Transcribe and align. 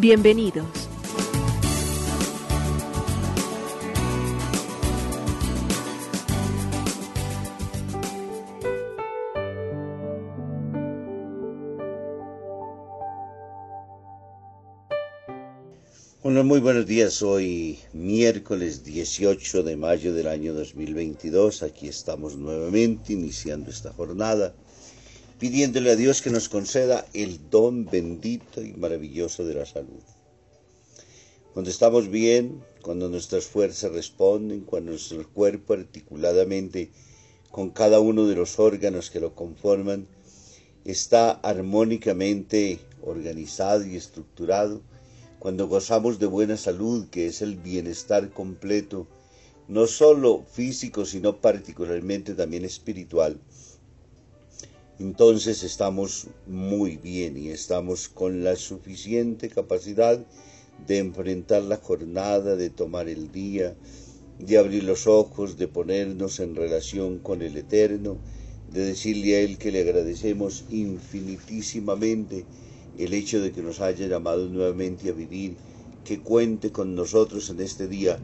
Bienvenidos. 0.00 0.88
Hola, 16.22 16.44
muy 16.44 16.60
buenos 16.60 16.86
días. 16.86 17.20
Hoy 17.22 17.80
miércoles 17.92 18.84
18 18.84 19.64
de 19.64 19.76
mayo 19.76 20.14
del 20.14 20.28
año 20.28 20.54
2022. 20.54 21.64
Aquí 21.64 21.88
estamos 21.88 22.36
nuevamente 22.36 23.14
iniciando 23.14 23.70
esta 23.70 23.92
jornada, 23.92 24.54
pidiéndole 25.38 25.90
a 25.90 25.96
Dios 25.96 26.20
que 26.20 26.30
nos 26.30 26.48
conceda 26.48 27.06
el 27.12 27.50
don 27.50 27.84
bendito 27.84 28.60
y 28.62 28.72
maravilloso 28.72 29.44
de 29.44 29.54
la 29.54 29.66
salud. 29.66 30.02
Cuando 31.54 31.70
estamos 31.70 32.08
bien, 32.08 32.60
cuando 32.82 33.08
nuestras 33.08 33.46
fuerzas 33.46 33.92
responden, 33.92 34.60
cuando 34.60 34.92
nuestro 34.92 35.28
cuerpo 35.28 35.74
articuladamente 35.74 36.90
con 37.50 37.70
cada 37.70 38.00
uno 38.00 38.26
de 38.26 38.34
los 38.34 38.58
órganos 38.58 39.10
que 39.10 39.20
lo 39.20 39.34
conforman 39.34 40.06
está 40.84 41.30
armónicamente 41.30 42.80
organizado 43.02 43.86
y 43.86 43.96
estructurado, 43.96 44.82
cuando 45.38 45.68
gozamos 45.68 46.18
de 46.18 46.26
buena 46.26 46.56
salud, 46.56 47.08
que 47.10 47.26
es 47.26 47.42
el 47.42 47.56
bienestar 47.56 48.30
completo, 48.30 49.06
no 49.68 49.86
solo 49.86 50.44
físico, 50.50 51.04
sino 51.06 51.36
particularmente 51.36 52.34
también 52.34 52.64
espiritual, 52.64 53.38
entonces 54.98 55.62
estamos 55.62 56.26
muy 56.46 56.96
bien 56.96 57.36
y 57.36 57.50
estamos 57.50 58.08
con 58.08 58.42
la 58.42 58.56
suficiente 58.56 59.48
capacidad 59.48 60.18
de 60.86 60.98
enfrentar 60.98 61.62
la 61.62 61.76
jornada, 61.76 62.56
de 62.56 62.70
tomar 62.70 63.08
el 63.08 63.30
día, 63.30 63.76
de 64.38 64.58
abrir 64.58 64.84
los 64.84 65.06
ojos, 65.06 65.56
de 65.56 65.68
ponernos 65.68 66.40
en 66.40 66.56
relación 66.56 67.18
con 67.18 67.42
el 67.42 67.56
Eterno, 67.56 68.16
de 68.72 68.84
decirle 68.84 69.36
a 69.36 69.40
Él 69.40 69.58
que 69.58 69.72
le 69.72 69.80
agradecemos 69.80 70.64
infinitísimamente 70.70 72.44
el 72.98 73.14
hecho 73.14 73.40
de 73.40 73.52
que 73.52 73.62
nos 73.62 73.80
haya 73.80 74.06
llamado 74.06 74.48
nuevamente 74.48 75.10
a 75.10 75.12
vivir, 75.12 75.56
que 76.04 76.20
cuente 76.20 76.72
con 76.72 76.96
nosotros 76.96 77.50
en 77.50 77.60
este 77.60 77.86
día, 77.86 78.18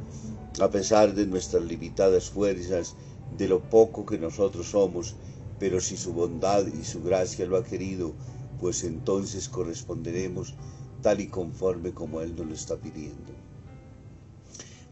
a 0.60 0.70
pesar 0.70 1.14
de 1.14 1.26
nuestras 1.26 1.64
limitadas 1.64 2.30
fuerzas, 2.30 2.96
de 3.38 3.48
lo 3.48 3.60
poco 3.60 4.06
que 4.06 4.18
nosotros 4.18 4.68
somos, 4.68 5.14
pero 5.58 5.80
si 5.80 5.96
su 5.96 6.12
bondad 6.12 6.66
y 6.66 6.84
su 6.84 7.02
gracia 7.02 7.46
lo 7.46 7.56
ha 7.56 7.64
querido, 7.64 8.14
pues 8.60 8.84
entonces 8.84 9.48
corresponderemos 9.48 10.54
tal 11.02 11.20
y 11.20 11.28
conforme 11.28 11.92
como 11.92 12.20
Él 12.20 12.34
nos 12.36 12.46
lo 12.46 12.54
está 12.54 12.76
pidiendo. 12.76 13.32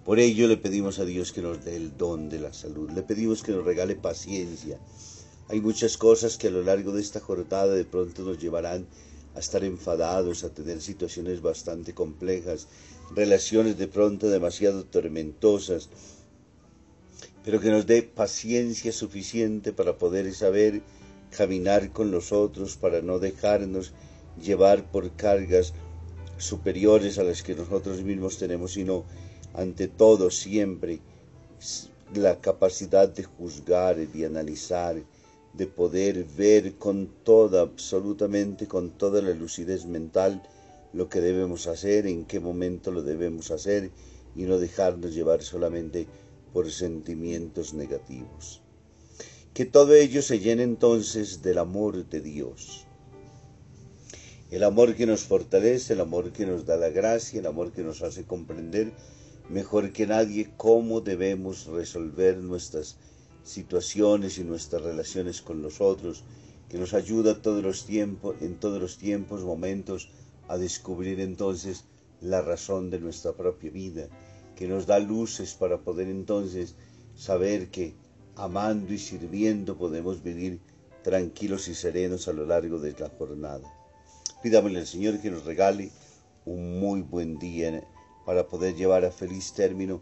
Por 0.05 0.19
ello 0.19 0.49
le 0.49 0.57
pedimos 0.57 0.99
a 0.99 1.05
Dios 1.05 1.33
que 1.33 1.43
nos 1.43 1.65
dé 1.65 1.77
el 1.77 1.97
don 1.97 2.29
de 2.29 2.41
la 2.41 2.53
salud, 2.53 2.91
le 2.91 3.03
pedimos 3.03 3.43
que 3.43 3.53
nos 3.53 3.65
regale 3.65 3.95
paciencia. 3.95 4.79
Hay 5.49 5.61
muchas 5.61 5.97
cosas 5.97 6.39
que 6.39 6.49
a 6.49 6.51
lo 6.51 6.63
largo 6.63 6.93
de 6.93 7.01
esta 7.01 7.21
jornada 7.21 7.73
de 7.75 7.85
pronto 7.85 8.23
nos 8.23 8.39
llevarán 8.39 8.87
a 9.35 9.39
estar 9.39 9.65
enfadados, 9.65 10.45
a 10.45 10.53
tener 10.53 10.81
situaciones 10.81 11.41
bastante 11.41 11.95
complejas, 11.95 12.69
relaciones 13.15 13.79
de 13.79 13.89
pronto 13.89 14.29
demasiado 14.29 14.85
tormentosas, 14.85 15.89
pero 17.45 17.61
que 17.61 17.71
nos 17.71 17.87
dé 17.87 18.03
paciencia 18.03 18.93
suficiente 18.93 19.73
para 19.73 19.99
poder 19.99 20.33
saber 20.35 20.83
caminar 21.37 21.93
con 21.93 22.11
los 22.11 22.33
otros, 22.33 22.77
para 22.77 23.03
no 23.03 23.19
dejarnos 23.19 23.93
llevar 24.41 24.91
por 24.91 25.17
cargas 25.17 25.73
superiores 26.39 27.19
a 27.19 27.25
las 27.25 27.43
que 27.43 27.55
nosotros 27.55 28.03
mismos 28.03 28.39
tenemos, 28.39 28.73
sino 28.73 29.05
ante 29.55 29.89
todo 29.89 30.31
siempre 30.31 31.01
la 32.15 32.41
capacidad 32.41 33.09
de 33.09 33.25
juzgar, 33.25 33.97
de 33.97 34.27
analizar, 34.27 35.03
de 35.53 35.67
poder 35.67 36.25
ver 36.25 36.75
con 36.75 37.09
toda, 37.25 37.63
absolutamente 37.63 38.67
con 38.67 38.91
toda 38.91 39.21
la 39.23 39.35
lucidez 39.35 39.87
mental 39.87 40.43
lo 40.93 41.09
que 41.09 41.21
debemos 41.21 41.67
hacer, 41.67 42.07
en 42.07 42.25
qué 42.25 42.41
momento 42.41 42.91
lo 42.91 43.03
debemos 43.03 43.51
hacer 43.51 43.91
y 44.35 44.43
no 44.43 44.59
dejarnos 44.59 45.15
llevar 45.15 45.43
solamente 45.43 46.07
por 46.53 46.71
sentimientos 46.71 47.75
negativos. 47.75 48.63
Que 49.55 49.65
todo 49.65 49.95
ello 49.95 50.23
se 50.23 50.39
llene 50.39 50.63
entonces 50.63 51.43
del 51.43 51.59
amor 51.59 52.09
de 52.09 52.21
Dios. 52.21 52.87
El 54.51 54.65
amor 54.65 54.95
que 54.95 55.07
nos 55.07 55.23
fortalece, 55.23 55.95
el 55.95 56.01
amor 56.01 56.33
que 56.33 56.47
nos 56.47 56.67
da 56.67 56.77
la 56.77 56.91
gracia, 56.91 57.41
el 57.41 57.47
amor 57.47 57.73
que 57.73 57.83
nos 57.83 58.03
hace 58.03 58.25
comprender 58.25 58.93
mejor 59.49 59.93
que 59.93 60.07
nadie 60.07 60.51
cómo 60.57 61.01
debemos 61.01 61.67
resolver 61.67 62.39
nuestras 62.39 62.97
situaciones 63.45 64.39
y 64.39 64.45
nuestras 64.45 64.83
relaciones 64.83 65.43
con 65.43 65.63
los 65.63 65.81
otros, 65.81 66.25
que 66.69 66.79
nos 66.79 66.95
ayuda 66.95 67.43
todos 67.43 67.63
los 67.63 67.85
tiempos, 67.85 68.37
en 68.41 68.55
todos 68.55 68.81
los 68.81 68.97
tiempos, 68.99 69.43
momentos, 69.43 70.09
a 70.49 70.57
descubrir 70.57 71.21
entonces 71.21 71.85
la 72.21 72.41
razón 72.41 72.91
de 72.91 73.01
nuestra 73.01 73.33
propia 73.33 73.71
vida, 73.71 74.09
que 74.57 74.69
nos 74.69 74.87
da 74.87 74.99
luces 74.99 75.55
para 75.55 75.79
poder 75.79 76.09
entonces 76.09 76.77
saber 77.15 77.71
que 77.71 77.95
amando 78.37 78.93
y 78.93 78.99
sirviendo 78.99 79.77
podemos 79.77 80.23
vivir 80.23 80.61
tranquilos 81.03 81.69
y 81.69 81.75
serenos 81.75 82.29
a 82.29 82.33
lo 82.33 82.47
largo 82.47 82.79
de 82.79 82.93
la 82.93 83.11
jornada. 83.11 83.69
Pidámosle 84.43 84.81
al 84.81 84.87
Señor 84.87 85.21
que 85.21 85.31
nos 85.31 85.45
regale 85.45 85.91
un 86.45 86.81
muy 86.81 87.03
buen 87.03 87.39
día 87.39 87.87
para 88.25 88.49
poder 88.49 88.75
llevar 88.75 89.05
a 89.05 89.11
feliz 89.11 89.53
término 89.53 90.01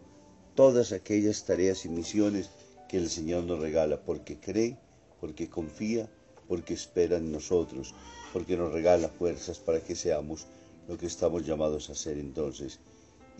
todas 0.55 0.91
aquellas 0.91 1.45
tareas 1.45 1.85
y 1.85 1.89
misiones 1.89 2.49
que 2.87 2.97
el 2.97 3.09
Señor 3.09 3.43
nos 3.43 3.59
regala, 3.59 4.03
porque 4.03 4.39
cree, 4.39 4.77
porque 5.19 5.49
confía, 5.49 6.09
porque 6.47 6.73
espera 6.73 7.17
en 7.17 7.31
nosotros, 7.31 7.95
porque 8.33 8.57
nos 8.57 8.71
regala 8.73 9.07
fuerzas 9.07 9.59
para 9.59 9.79
que 9.81 9.95
seamos 9.95 10.47
lo 10.87 10.97
que 10.97 11.05
estamos 11.05 11.45
llamados 11.45 11.89
a 11.89 11.95
ser 11.95 12.17
entonces, 12.17 12.79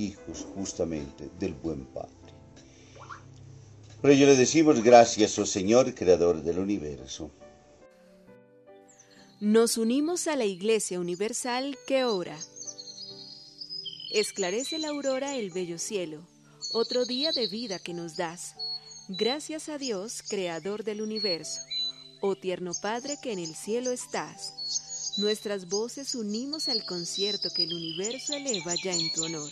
hijos 0.01 0.45
justamente 0.55 1.29
del 1.39 1.53
buen 1.53 1.85
Padre. 1.85 2.11
Por 4.01 4.09
ello 4.09 4.25
le 4.25 4.35
decimos 4.35 4.81
gracias, 4.83 5.37
oh 5.37 5.45
Señor, 5.45 5.93
Creador 5.93 6.41
del 6.41 6.59
universo. 6.59 7.31
Nos 9.39 9.77
unimos 9.77 10.27
a 10.27 10.35
la 10.35 10.45
Iglesia 10.45 10.99
Universal 10.99 11.77
que 11.87 12.03
ora. 12.05 12.37
Esclarece 14.11 14.77
la 14.77 14.89
aurora 14.89 15.35
el 15.35 15.51
bello 15.51 15.77
cielo, 15.77 16.19
otro 16.73 17.05
día 17.05 17.31
de 17.31 17.47
vida 17.47 17.79
que 17.79 17.93
nos 17.93 18.17
das 18.17 18.55
Gracias 19.17 19.67
a 19.67 19.77
Dios, 19.77 20.23
Creador 20.29 20.85
del 20.85 21.01
universo, 21.01 21.59
oh 22.21 22.37
tierno 22.37 22.71
Padre 22.81 23.17
que 23.21 23.33
en 23.33 23.39
el 23.39 23.55
cielo 23.55 23.91
estás. 23.91 24.53
Nuestras 25.17 25.67
voces 25.67 26.15
unimos 26.15 26.69
al 26.69 26.85
concierto 26.85 27.49
que 27.53 27.65
el 27.65 27.73
universo 27.73 28.33
eleva 28.35 28.73
ya 28.81 28.93
en 28.93 29.11
tu 29.11 29.25
honor. 29.25 29.51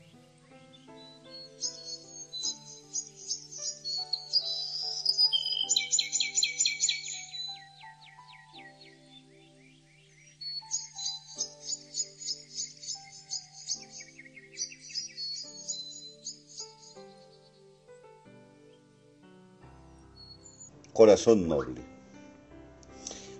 Corazón 20.93 21.47
noble. 21.47 21.81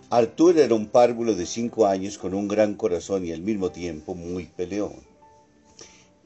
Arturo 0.10 0.62
era 0.62 0.74
un 0.74 0.88
párvulo 0.88 1.36
de 1.36 1.46
cinco 1.46 1.86
años 1.86 2.18
con 2.18 2.34
un 2.34 2.48
gran 2.48 2.76
corazón 2.76 3.26
y 3.26 3.34
al 3.34 3.42
mismo 3.42 3.72
tiempo 3.72 4.16
muy 4.16 4.46
peleón. 4.46 4.96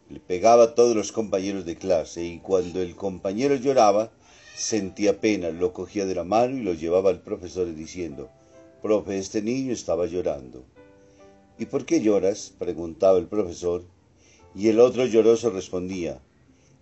Le 0.08 0.20
pegaba 0.20 0.66
a 0.66 0.76
todos 0.76 0.96
los 0.96 1.12
compañeros 1.12 1.66
de 1.66 1.78
clase 1.78 2.24
y 2.24 2.38
cuando 2.38 2.80
el 2.80 2.96
compañero 2.96 3.56
lloraba, 3.56 4.12
sentía 4.56 5.20
pena, 5.20 5.50
lo 5.50 5.74
cogía 5.74 6.06
de 6.06 6.14
la 6.14 6.24
mano 6.24 6.58
y 6.58 6.62
lo 6.62 6.76
llevaba 6.76 7.10
al 7.10 7.22
profesor 7.22 7.74
diciendo, 7.74 8.30
Profe, 8.84 9.18
este 9.18 9.42
niño 9.42 9.74
estaba 9.74 10.06
llorando. 10.06 10.64
¿Y 11.58 11.66
por 11.66 11.88
qué 11.88 12.02
lloras? 12.02 12.54
preguntaba 12.60 13.18
el 13.18 13.26
profesor. 13.26 13.84
Y 14.54 14.68
el 14.68 14.80
otro 14.80 15.08
lloroso 15.08 15.50
respondía, 15.50 16.22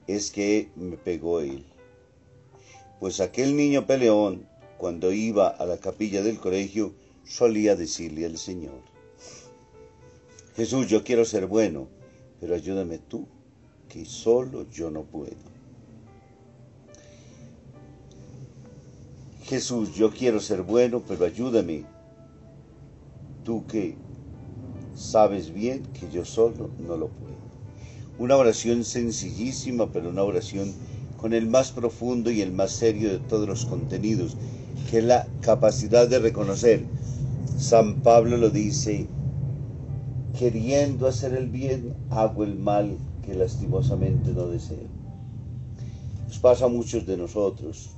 es 0.06 0.32
que 0.32 0.70
me 0.76 0.98
pegó 0.98 1.40
él. 1.40 1.64
Pues 3.04 3.20
aquel 3.20 3.58
niño 3.58 3.86
peleón 3.86 4.48
cuando 4.78 5.12
iba 5.12 5.50
a 5.50 5.66
la 5.66 5.78
capilla 5.78 6.24
del 6.24 6.40
colegio, 6.40 6.94
solía 7.26 7.76
decirle 7.76 8.26
al 8.26 8.38
Señor, 8.38 8.80
Jesús, 10.56 10.88
yo 10.88 11.04
quiero 11.04 11.26
ser 11.26 11.48
bueno, 11.48 11.90
pero 12.40 12.56
ayúdame 12.56 13.00
tú, 13.00 13.28
que 13.90 14.06
solo 14.06 14.66
yo 14.72 14.90
no 14.90 15.04
puedo. 15.04 15.36
Jesús, 19.44 19.94
yo 19.94 20.10
quiero 20.10 20.40
ser 20.40 20.62
bueno, 20.62 21.04
pero 21.06 21.26
ayúdame, 21.26 21.84
tú 23.44 23.68
que 23.68 23.98
sabes 24.96 25.54
bien 25.54 25.84
que 25.88 26.10
yo 26.10 26.24
solo 26.24 26.70
no 26.80 26.96
lo 26.96 27.10
puedo. 27.10 27.34
Una 28.18 28.38
oración 28.38 28.86
sencillísima, 28.86 29.92
pero 29.92 30.10
una 30.10 30.24
oración 30.24 30.74
con 31.24 31.32
el 31.32 31.48
más 31.48 31.72
profundo 31.72 32.32
y 32.32 32.42
el 32.42 32.52
más 32.52 32.72
serio 32.72 33.10
de 33.10 33.20
todos 33.20 33.48
los 33.48 33.66
contenidos 33.66 34.36
que 34.92 34.98
es 34.98 35.06
la 35.06 35.26
capacidad 35.40 36.06
de 36.06 36.20
reconocer. 36.20 36.84
San 37.58 38.02
Pablo 38.02 38.36
lo 38.36 38.50
dice, 38.50 39.08
queriendo 40.38 41.08
hacer 41.08 41.32
el 41.32 41.48
bien, 41.48 41.94
hago 42.10 42.44
el 42.44 42.56
mal 42.56 42.98
que 43.26 43.36
lastimosamente 43.36 44.34
no 44.34 44.48
deseo. 44.48 44.90
Nos 46.28 46.40
pasa 46.40 46.66
a 46.66 46.68
muchos 46.68 47.06
de 47.06 47.16
nosotros. 47.16 47.92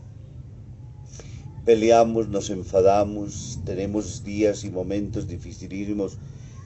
Peleamos, 1.65 2.29
nos 2.29 2.51
enfadamos, 2.51 3.59
tenemos 3.65 4.23
días 4.23 4.63
y 4.65 4.69
momentos 4.69 5.27
dificilísimos 5.27 6.19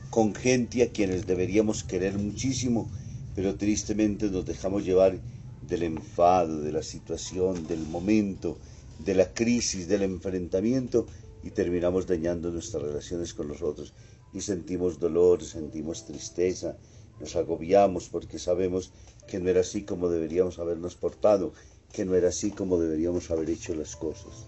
con 0.09 0.35
gente 0.35 0.83
a 0.83 0.89
quienes 0.89 1.25
deberíamos 1.25 1.85
querer 1.85 2.17
muchísimo, 2.17 2.89
pero 3.33 3.55
tristemente 3.55 4.29
nos 4.29 4.45
dejamos 4.45 4.83
llevar 4.83 5.21
del 5.69 5.83
enfado, 5.83 6.61
de 6.61 6.71
la 6.71 6.83
situación, 6.83 7.67
del 7.67 7.85
momento, 7.87 8.57
de 8.99 9.15
la 9.15 9.33
crisis, 9.33 9.87
del 9.87 10.03
enfrentamiento 10.03 11.05
y 11.43 11.51
terminamos 11.51 12.07
dañando 12.07 12.51
nuestras 12.51 12.83
relaciones 12.83 13.33
con 13.33 13.47
los 13.47 13.61
otros 13.61 13.93
y 14.33 14.41
sentimos 14.41 14.99
dolor, 14.99 15.43
sentimos 15.43 16.05
tristeza, 16.05 16.75
nos 17.19 17.35
agobiamos 17.35 18.09
porque 18.09 18.39
sabemos 18.39 18.91
que 19.27 19.39
no 19.39 19.49
era 19.49 19.61
así 19.61 19.83
como 19.83 20.09
deberíamos 20.09 20.59
habernos 20.59 20.95
portado, 20.95 21.53
que 21.93 22.05
no 22.05 22.15
era 22.15 22.29
así 22.29 22.51
como 22.51 22.79
deberíamos 22.79 23.29
haber 23.31 23.49
hecho 23.49 23.73
las 23.75 23.95
cosas. 23.95 24.47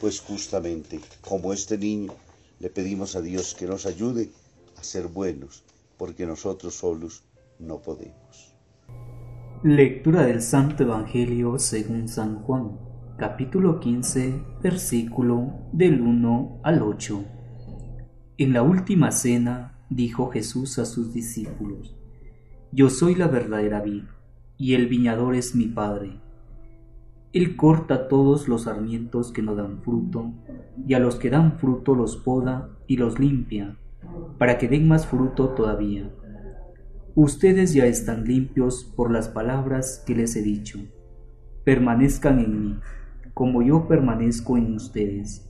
Pues 0.00 0.20
justamente, 0.20 1.00
como 1.20 1.52
este 1.52 1.78
niño, 1.78 2.14
le 2.60 2.70
pedimos 2.70 3.14
a 3.16 3.20
Dios 3.20 3.54
que 3.54 3.66
nos 3.66 3.86
ayude 3.86 4.30
a 4.76 4.84
ser 4.84 5.06
buenos, 5.08 5.62
porque 5.96 6.26
nosotros 6.26 6.74
solos 6.74 7.22
no 7.58 7.80
podemos. 7.80 8.51
Lectura 9.64 10.26
del 10.26 10.42
Santo 10.42 10.82
Evangelio 10.82 11.56
según 11.56 12.08
San 12.08 12.40
Juan 12.42 12.80
capítulo 13.16 13.78
15, 13.78 14.42
versículo 14.60 15.52
del 15.70 16.00
1 16.00 16.62
al 16.64 16.82
8. 16.82 17.24
En 18.38 18.52
la 18.54 18.64
última 18.64 19.12
cena 19.12 19.78
dijo 19.88 20.30
Jesús 20.30 20.80
a 20.80 20.84
sus 20.84 21.14
discípulos, 21.14 21.94
Yo 22.72 22.90
soy 22.90 23.14
la 23.14 23.28
verdadera 23.28 23.80
vid, 23.80 24.02
y 24.58 24.74
el 24.74 24.88
viñador 24.88 25.36
es 25.36 25.54
mi 25.54 25.66
Padre. 25.66 26.18
Él 27.32 27.54
corta 27.54 28.08
todos 28.08 28.48
los 28.48 28.62
sarmientos 28.62 29.30
que 29.30 29.42
no 29.42 29.54
dan 29.54 29.80
fruto, 29.82 30.32
y 30.88 30.94
a 30.94 30.98
los 30.98 31.14
que 31.14 31.30
dan 31.30 31.60
fruto 31.60 31.94
los 31.94 32.16
poda 32.16 32.68
y 32.88 32.96
los 32.96 33.20
limpia, 33.20 33.76
para 34.38 34.58
que 34.58 34.66
den 34.66 34.88
más 34.88 35.06
fruto 35.06 35.50
todavía. 35.50 36.10
Ustedes 37.14 37.74
ya 37.74 37.86
están 37.86 38.24
limpios 38.24 38.84
por 38.84 39.10
las 39.10 39.28
palabras 39.28 40.02
que 40.06 40.14
les 40.14 40.34
he 40.36 40.42
dicho. 40.42 40.78
Permanezcan 41.64 42.38
en 42.38 42.60
mí 42.60 42.78
como 43.34 43.62
yo 43.62 43.88
permanezco 43.88 44.56
en 44.56 44.74
ustedes. 44.74 45.48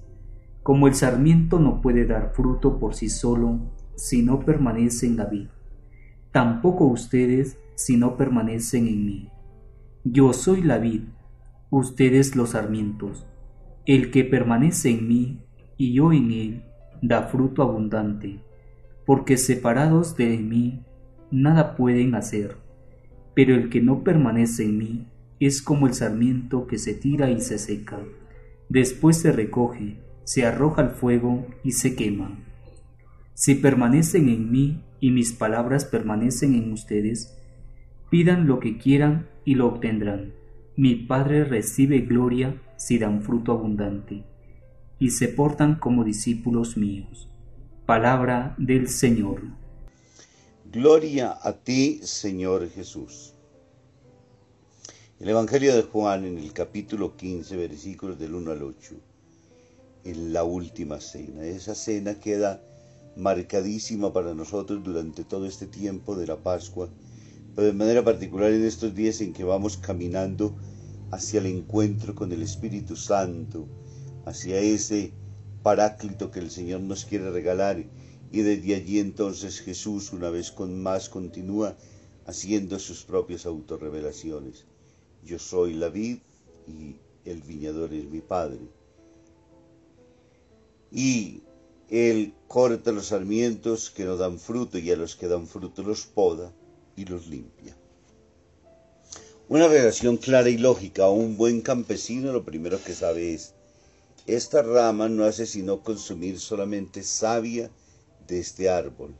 Como 0.63 0.87
el 0.87 0.95
sarmiento 0.95 1.59
no 1.59 1.81
puede 1.81 2.07
dar 2.07 2.33
fruto 2.35 2.79
por 2.79 2.95
sí 2.95 3.09
solo 3.09 3.61
si 3.97 4.23
no 4.23 4.41
permanece 4.41 5.07
en 5.07 5.17
la 5.17 5.27
vid, 5.27 5.49
tampoco 6.31 6.87
ustedes 6.87 7.59
si 7.75 7.97
no 7.97 8.17
permanecen 8.17 8.87
en 8.87 9.05
mí. 9.05 9.29
Yo 10.05 10.33
soy 10.33 10.63
la 10.63 10.79
vid, 10.79 11.03
ustedes 11.71 12.37
los 12.37 12.51
sarmientos. 12.51 13.27
El 13.85 14.11
que 14.11 14.25
permanece 14.25 14.91
en 14.91 15.09
mí 15.09 15.41
y 15.77 15.93
yo 15.95 16.13
en 16.13 16.31
él 16.31 16.65
da 17.03 17.25
fruto 17.25 17.63
abundante, 17.63 18.41
porque 19.05 19.37
separados 19.37 20.17
de 20.17 20.39
mí 20.39 20.85
nada 21.33 21.75
pueden 21.75 22.15
hacer. 22.15 22.57
Pero 23.35 23.55
el 23.55 23.71
que 23.71 23.81
no 23.81 24.05
permanece 24.05 24.65
en 24.65 24.79
mí 24.79 25.07
es 25.41 25.63
como 25.63 25.89
el 25.89 25.95
sarmiento 25.95 26.67
que 26.67 26.79
se 26.79 26.95
tira 26.95 27.31
y 27.31 27.41
se 27.41 27.59
seca. 27.59 27.99
Después 28.69 29.17
se 29.17 29.33
recoge, 29.33 29.97
se 30.25 30.47
arroja 30.47 30.83
al 30.83 30.91
fuego 30.91 31.47
y 31.65 31.73
se 31.73 31.97
quema. 31.97 32.39
Si 33.35 33.57
permanecen 33.57 34.29
en 34.29 34.53
mí 34.53 34.85
y 35.01 35.11
mis 35.11 35.33
palabras 35.33 35.85
permanecen 35.85 36.55
en 36.55 36.73
ustedes, 36.73 37.37
pidan 38.11 38.47
lo 38.47 38.61
que 38.61 38.79
quieran 38.79 39.27
y 39.45 39.57
lo 39.57 39.67
obtendrán. 39.67 40.35
Mi 40.77 40.95
Padre 40.95 41.45
recibe 41.45 42.01
gloria 42.01 42.55
si 42.77 42.99
dan 42.99 43.23
fruto 43.23 43.53
abundante 43.53 44.25
y 44.99 45.11
se 45.11 45.29
portan 45.29 45.75
como 45.77 46.05
discípulos 46.05 46.77
míos. 46.77 47.29
Palabra 47.87 48.55
del 48.59 48.89
Señor. 48.89 49.62
Gloria 50.73 51.39
a 51.43 51.53
ti, 51.53 52.01
Señor 52.03 52.67
Jesús. 52.71 53.35
El 55.21 55.29
Evangelio 55.29 55.77
de 55.77 55.83
Juan 55.83 56.25
en 56.25 56.39
el 56.39 56.55
capítulo 56.55 57.15
15, 57.15 57.59
versículos 57.59 58.19
del 58.19 58.35
1 58.35 58.53
al 58.53 58.63
8, 58.63 58.95
en 60.05 60.33
la 60.33 60.45
última 60.45 60.99
cena. 60.99 61.45
Esa 61.45 61.75
cena 61.75 62.19
queda 62.19 62.65
marcadísima 63.17 64.15
para 64.15 64.33
nosotros 64.33 64.83
durante 64.83 65.25
todo 65.25 65.45
este 65.45 65.67
tiempo 65.67 66.17
de 66.17 66.27
la 66.27 66.39
Pascua, 66.39 66.89
pero 67.55 67.67
de 67.67 67.75
manera 67.75 68.03
particular 68.03 68.51
en 68.51 68.65
estos 68.65 68.95
días 68.95 69.21
en 69.21 69.35
que 69.35 69.45
vamos 69.45 69.77
caminando 69.77 70.57
hacia 71.11 71.41
el 71.41 71.47
encuentro 71.49 72.15
con 72.15 72.33
el 72.33 72.41
Espíritu 72.41 72.97
Santo, 72.97 73.69
hacia 74.25 74.59
ese 74.59 75.13
paráclito 75.63 76.31
que 76.31 76.41
el 76.41 76.51
Señor 76.51 76.81
nos 76.81 77.05
quiere 77.05 77.31
regalar 77.31 77.85
y 78.33 78.41
desde 78.41 78.75
allí 78.75 78.99
entonces 78.99 79.61
Jesús 79.61 80.13
una 80.13 80.31
vez 80.31 80.51
con 80.51 80.83
más 80.83 81.11
continúa 81.11 81.77
haciendo 82.25 82.79
sus 82.79 83.05
propias 83.05 83.45
autorrevelaciones. 83.45 84.65
Yo 85.23 85.39
soy 85.39 85.75
la 85.75 85.91
vid 85.91 86.19
y 86.67 86.97
el 87.27 87.43
viñador 87.43 87.93
es 87.93 88.07
mi 88.07 88.23
padre. 88.23 88.61
Y 90.91 91.43
él 91.91 92.33
corta 92.49 92.91
los 92.91 93.09
sarmientos 93.09 93.91
que 93.91 94.05
no 94.05 94.17
dan 94.17 94.39
fruto 94.39 94.79
y 94.79 94.91
a 94.91 94.97
los 94.97 95.15
que 95.15 95.29
dan 95.29 95.47
fruto 95.47 95.83
los 95.83 96.07
poda 96.07 96.55
y 96.97 97.05
los 97.05 97.27
limpia. 97.27 97.77
Una 99.49 99.69
relación 99.69 100.17
clara 100.17 100.49
y 100.49 100.57
lógica. 100.57 101.11
Un 101.11 101.37
buen 101.37 101.61
campesino 101.61 102.33
lo 102.33 102.45
primero 102.47 102.83
que 102.83 102.95
sabe 102.95 103.35
es, 103.35 103.53
esta 104.27 104.63
rama 104.63 105.11
no 105.11 105.25
hace 105.25 105.45
sino 105.45 105.83
consumir 105.83 106.41
solamente 106.41 107.03
savia 107.03 107.71
de 108.33 108.41
este 108.41 108.69
árbol. 108.69 109.15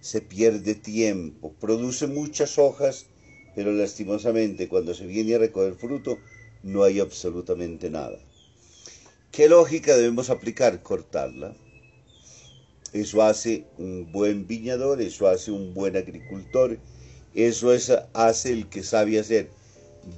Se 0.00 0.20
pierde 0.20 0.74
tiempo, 0.74 1.54
produce 1.60 2.06
muchas 2.06 2.58
hojas 2.58 3.06
pero 3.54 3.72
lastimosamente 3.72 4.68
cuando 4.68 4.94
se 4.94 5.06
viene 5.06 5.34
a 5.34 5.38
recoger 5.38 5.74
fruto 5.74 6.18
no 6.62 6.82
hay 6.82 7.00
absolutamente 7.00 7.90
nada. 7.90 8.18
¿Qué 9.30 9.48
lógica 9.48 9.96
debemos 9.96 10.30
aplicar? 10.30 10.82
Cortarla. 10.82 11.54
Eso 12.92 13.22
hace 13.22 13.64
un 13.76 14.12
buen 14.12 14.46
viñador, 14.46 15.00
eso 15.00 15.28
hace 15.28 15.50
un 15.50 15.74
buen 15.74 15.96
agricultor, 15.96 16.78
eso 17.34 17.70
hace 18.12 18.52
el 18.52 18.68
que 18.68 18.84
sabe 18.84 19.18
hacer 19.18 19.50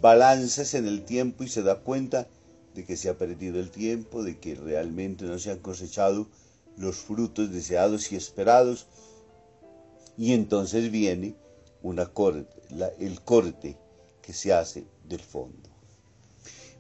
balances 0.02 0.74
en 0.74 0.86
el 0.86 1.04
tiempo 1.04 1.44
y 1.44 1.48
se 1.48 1.62
da 1.62 1.76
cuenta 1.76 2.28
de 2.74 2.84
que 2.84 2.96
se 2.96 3.08
ha 3.08 3.16
perdido 3.16 3.58
el 3.58 3.70
tiempo, 3.70 4.22
de 4.22 4.38
que 4.38 4.54
realmente 4.54 5.24
no 5.24 5.38
se 5.38 5.50
han 5.50 5.60
cosechado 5.60 6.28
los 6.76 6.96
frutos 6.96 7.52
deseados 7.52 8.12
y 8.12 8.16
esperados. 8.16 8.86
Y 10.16 10.32
entonces 10.32 10.90
viene 10.90 11.34
una 11.82 12.06
corte, 12.06 12.46
el 12.98 13.20
corte 13.22 13.76
que 14.22 14.32
se 14.32 14.52
hace 14.52 14.86
del 15.04 15.20
fondo. 15.20 15.70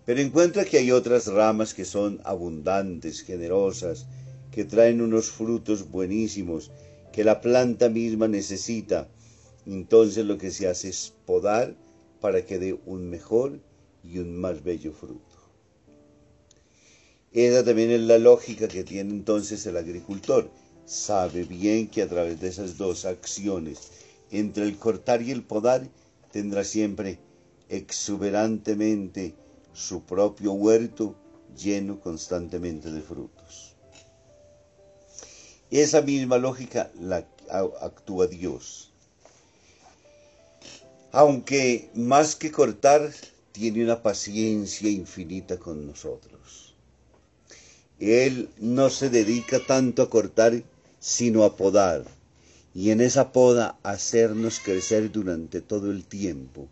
Pero 0.04 0.20
encuentra 0.20 0.64
que 0.64 0.78
hay 0.78 0.92
otras 0.92 1.26
ramas 1.26 1.74
que 1.74 1.84
son 1.84 2.20
abundantes, 2.24 3.22
generosas, 3.22 4.06
que 4.52 4.64
traen 4.64 5.00
unos 5.00 5.30
frutos 5.30 5.90
buenísimos, 5.90 6.70
que 7.12 7.24
la 7.24 7.40
planta 7.40 7.88
misma 7.88 8.28
necesita. 8.28 9.08
Entonces 9.66 10.24
lo 10.24 10.38
que 10.38 10.52
se 10.52 10.68
hace 10.68 10.88
es 10.90 11.12
podar 11.26 11.76
para 12.20 12.46
que 12.46 12.58
dé 12.58 12.78
un 12.86 13.10
mejor 13.10 13.60
y 14.04 14.18
un 14.18 14.36
más 14.36 14.62
bello 14.62 14.92
fruto. 14.92 15.25
Esa 17.36 17.62
también 17.62 17.90
es 17.90 18.00
la 18.00 18.16
lógica 18.16 18.66
que 18.66 18.82
tiene 18.82 19.10
entonces 19.10 19.66
el 19.66 19.76
agricultor. 19.76 20.50
Sabe 20.86 21.44
bien 21.44 21.86
que 21.86 22.00
a 22.00 22.08
través 22.08 22.40
de 22.40 22.48
esas 22.48 22.78
dos 22.78 23.04
acciones, 23.04 23.90
entre 24.30 24.64
el 24.64 24.78
cortar 24.78 25.20
y 25.20 25.32
el 25.32 25.42
podar, 25.42 25.86
tendrá 26.32 26.64
siempre 26.64 27.18
exuberantemente 27.68 29.34
su 29.74 30.02
propio 30.04 30.52
huerto 30.52 31.14
lleno 31.54 32.00
constantemente 32.00 32.90
de 32.90 33.02
frutos. 33.02 33.76
Esa 35.70 36.00
misma 36.00 36.38
lógica 36.38 36.90
la 36.98 37.28
actúa 37.82 38.28
Dios. 38.28 38.94
Aunque 41.12 41.90
más 41.92 42.34
que 42.34 42.50
cortar, 42.50 43.12
tiene 43.52 43.84
una 43.84 44.02
paciencia 44.02 44.88
infinita 44.88 45.58
con 45.58 45.86
nosotros. 45.86 46.65
Él 47.98 48.50
no 48.58 48.90
se 48.90 49.08
dedica 49.08 49.58
tanto 49.58 50.02
a 50.02 50.10
cortar, 50.10 50.62
sino 51.00 51.44
a 51.44 51.56
podar, 51.56 52.04
y 52.74 52.90
en 52.90 53.00
esa 53.00 53.32
poda 53.32 53.78
hacernos 53.82 54.60
crecer 54.60 55.10
durante 55.10 55.62
todo 55.62 55.90
el 55.90 56.04
tiempo. 56.04 56.68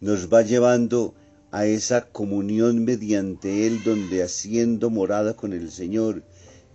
Nos 0.00 0.32
va 0.32 0.40
llevando 0.40 1.14
a 1.50 1.66
esa 1.66 2.06
comunión 2.08 2.84
mediante 2.86 3.66
Él, 3.66 3.84
donde 3.84 4.22
haciendo 4.22 4.88
morada 4.88 5.36
con 5.36 5.52
el 5.52 5.70
Señor, 5.70 6.22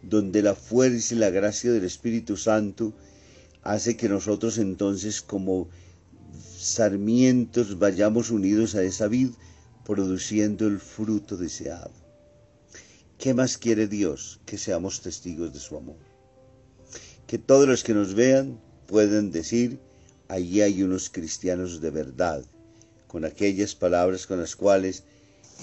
donde 0.04 0.44
la 0.44 0.54
fuerza 0.54 1.16
y 1.16 1.18
la 1.18 1.32
gracia 1.32 1.72
del 1.72 1.86
Espíritu 1.86 2.38
Santo 2.38 2.94
hace 3.64 3.98
que 3.98 4.10
nosotros 4.10 4.60
entonces 4.60 5.22
como 5.22 5.70
sarmientos 6.56 7.80
vayamos 7.80 8.30
unidos 8.30 8.76
a 8.76 8.84
esa 8.84 9.08
vid, 9.08 9.30
produciendo 9.84 10.68
el 10.68 10.80
fruto 10.80 11.36
deseado. 11.36 12.09
¿Qué 13.20 13.34
más 13.34 13.58
quiere 13.58 13.88
Dios? 13.88 14.40
Que 14.46 14.58
seamos 14.58 15.02
testigos 15.02 15.52
de 15.52 15.60
su 15.60 15.76
amor. 15.76 15.98
Que 17.28 17.38
todos 17.38 17.68
los 17.68 17.84
que 17.84 17.94
nos 17.94 18.14
vean 18.14 18.58
puedan 18.88 19.30
decir, 19.30 19.78
allí 20.30 20.62
hay 20.62 20.84
unos 20.84 21.10
cristianos 21.10 21.82
de 21.82 21.90
verdad, 21.90 22.46
con 23.08 23.26
aquellas 23.26 23.76
palabras 23.76 24.26
con 24.26 24.40
las 24.40 24.56
cuales 24.56 25.04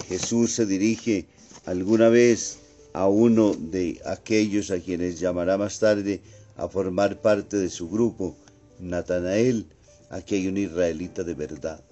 Jesús 0.07 0.53
se 0.53 0.67
dirige 0.67 1.25
alguna 1.65 2.09
vez 2.09 2.59
a 2.93 3.07
uno 3.07 3.55
de 3.55 4.01
aquellos 4.05 4.69
a 4.69 4.79
quienes 4.79 5.19
llamará 5.19 5.57
más 5.57 5.79
tarde 5.79 6.21
a 6.57 6.67
formar 6.67 7.23
parte 7.23 7.57
de 7.57 7.69
su 7.69 7.89
grupo, 7.89 8.37
Natanael, 8.79 9.65
aquí 10.11 10.35
hay 10.35 10.47
un 10.47 10.57
israelita 10.57 11.23
de 11.23 11.33
verdad. 11.33 11.83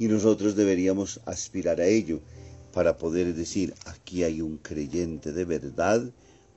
Y 0.00 0.08
nosotros 0.08 0.56
deberíamos 0.56 1.20
aspirar 1.26 1.80
a 1.80 1.86
ello 1.86 2.20
para 2.72 2.98
poder 2.98 3.34
decir, 3.34 3.74
aquí 3.86 4.22
hay 4.22 4.40
un 4.40 4.58
creyente 4.58 5.32
de 5.32 5.44
verdad, 5.44 6.10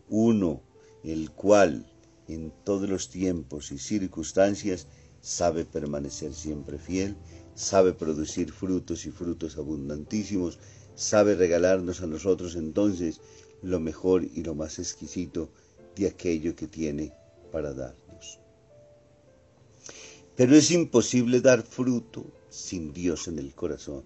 uno 0.10 0.62
el 1.04 1.32
cual 1.32 1.86
en 2.28 2.52
todos 2.64 2.90
los 2.90 3.10
tiempos 3.10 3.72
y 3.72 3.78
circunstancias 3.78 4.88
sabe 5.22 5.66
permanecer 5.66 6.34
siempre 6.34 6.78
fiel, 6.78 7.16
sabe 7.56 7.94
producir 7.94 8.52
frutos 8.52 9.06
y 9.06 9.12
frutos 9.12 9.58
abundantísimos, 9.58 10.60
sabe 10.96 11.36
regalarnos 11.36 12.02
a 12.02 12.08
nosotros 12.08 12.56
entonces 12.56 13.20
lo 13.62 13.80
mejor 13.80 14.24
y 14.24 14.44
lo 14.44 14.56
más 14.56 14.80
exquisito 14.80 15.50
de 15.96 16.08
aquello 16.08 16.56
que 16.56 16.68
tiene 16.68 17.14
para 17.52 17.74
dar. 17.74 17.96
Pero 20.36 20.56
es 20.56 20.72
imposible 20.72 21.42
dar 21.42 21.62
fruto 21.62 22.26
sin 22.50 22.92
Dios 22.92 23.28
en 23.28 23.38
el 23.38 23.54
corazón. 23.54 24.04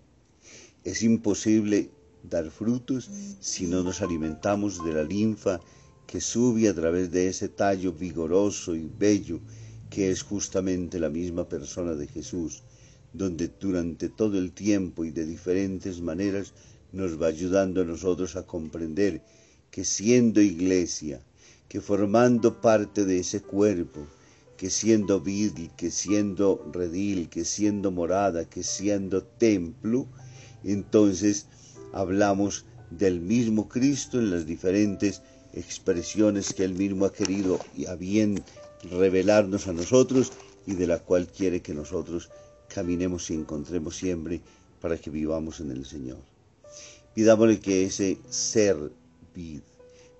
Es 0.84 1.02
imposible 1.02 1.90
dar 2.30 2.50
frutos 2.52 3.10
si 3.40 3.68
no 3.68 3.84
nos 3.84 4.02
alimentamos 4.02 4.84
de 4.84 4.94
la 4.94 5.04
linfa 5.04 5.60
que 6.06 6.22
sube 6.22 6.70
a 6.70 6.74
través 6.74 7.12
de 7.12 7.28
ese 7.28 7.50
tallo 7.50 7.92
vigoroso 7.92 8.76
y 8.76 8.90
bello 8.98 9.40
que 9.90 10.12
es 10.12 10.24
justamente 10.24 11.00
la 11.00 11.10
misma 11.10 11.48
persona 11.48 11.94
de 11.94 12.08
Jesús, 12.08 12.64
donde 13.14 13.50
durante 13.60 14.10
todo 14.10 14.38
el 14.38 14.52
tiempo 14.52 15.06
y 15.06 15.12
de 15.12 15.26
diferentes 15.26 16.02
maneras 16.02 16.54
nos 16.92 17.22
va 17.22 17.28
ayudando 17.28 17.82
a 17.82 17.86
nosotros 17.86 18.36
a 18.36 18.44
comprender 18.44 19.22
que 19.72 19.84
siendo 19.86 20.42
iglesia, 20.42 21.22
que 21.68 21.82
formando 21.82 22.62
parte 22.62 23.06
de 23.06 23.20
ese 23.20 23.42
cuerpo, 23.42 24.08
que 24.56 24.70
siendo 24.70 25.22
vid, 25.22 25.70
que 25.78 25.92
siendo 25.92 26.66
redil, 26.74 27.30
que 27.30 27.46
siendo 27.46 27.92
morada, 27.92 28.50
que 28.50 28.64
siendo 28.64 29.24
templo, 29.24 30.08
entonces 30.64 31.48
hablamos 31.94 32.66
del 32.92 33.20
mismo 33.20 33.68
Cristo 33.68 34.20
en 34.20 34.32
las 34.32 34.46
diferentes 34.46 35.22
expresiones 35.54 36.54
que 36.54 36.64
él 36.64 36.74
mismo 36.74 37.06
ha 37.06 37.14
querido 37.14 37.60
y 37.76 37.86
a 37.86 37.96
bien 37.96 38.44
revelarnos 38.92 39.68
a 39.68 39.74
nosotros 39.74 40.32
y 40.66 40.74
de 40.74 40.88
la 40.88 41.00
cual 41.00 41.28
quiere 41.28 41.62
que 41.62 41.74
nosotros 41.74 42.30
caminemos 42.74 43.30
y 43.30 43.36
encontremos 43.36 43.96
siempre 43.96 44.42
para 44.82 44.98
que 44.98 45.10
vivamos 45.10 45.60
en 45.60 45.72
el 45.72 45.86
Señor. 45.86 46.20
Pidámosle 47.14 47.60
que 47.60 47.86
ese 47.86 48.18
ser 48.30 48.78
vid, 49.34 49.62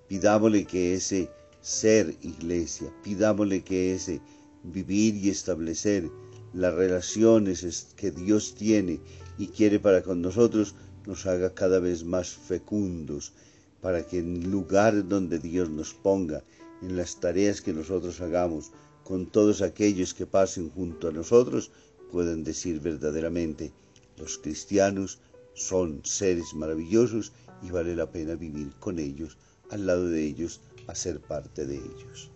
pidámosle 0.08 0.64
que 0.64 0.94
ese 0.94 1.28
ser 1.60 2.16
iglesia. 2.22 2.90
Pidámosle 3.04 3.62
que 3.62 3.94
ese 3.94 4.20
vivir 4.64 5.14
y 5.16 5.28
establecer 5.28 6.10
las 6.54 6.74
relaciones 6.74 7.88
que 7.94 8.10
Dios 8.10 8.54
tiene 8.54 9.00
y 9.38 9.48
quiere 9.48 9.78
para 9.78 10.02
con 10.02 10.22
nosotros 10.22 10.74
nos 11.08 11.24
haga 11.24 11.54
cada 11.54 11.78
vez 11.78 12.04
más 12.04 12.28
fecundos, 12.28 13.32
para 13.80 14.06
que 14.06 14.18
en 14.18 14.50
lugar 14.50 15.08
donde 15.08 15.38
Dios 15.38 15.70
nos 15.70 15.94
ponga, 15.94 16.44
en 16.82 16.98
las 16.98 17.18
tareas 17.18 17.62
que 17.62 17.72
nosotros 17.72 18.20
hagamos, 18.20 18.72
con 19.04 19.24
todos 19.24 19.62
aquellos 19.62 20.12
que 20.12 20.26
pasen 20.26 20.68
junto 20.68 21.08
a 21.08 21.12
nosotros, 21.12 21.70
puedan 22.12 22.44
decir 22.44 22.80
verdaderamente, 22.80 23.72
los 24.18 24.36
cristianos 24.36 25.18
son 25.54 26.02
seres 26.04 26.52
maravillosos 26.52 27.32
y 27.62 27.70
vale 27.70 27.96
la 27.96 28.12
pena 28.12 28.34
vivir 28.34 28.70
con 28.78 28.98
ellos, 28.98 29.38
al 29.70 29.86
lado 29.86 30.10
de 30.10 30.22
ellos, 30.22 30.60
a 30.88 30.94
ser 30.94 31.20
parte 31.20 31.64
de 31.66 31.76
ellos. 31.76 32.30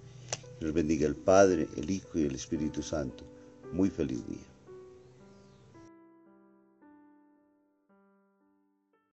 Nos 0.62 0.72
bendiga 0.72 1.06
el 1.06 1.16
Padre, 1.16 1.68
el 1.76 1.90
Hijo 1.90 2.18
y 2.18 2.22
el 2.22 2.34
Espíritu 2.34 2.82
Santo. 2.82 3.24
Muy 3.70 3.90
feliz 3.90 4.26
día. 4.26 4.51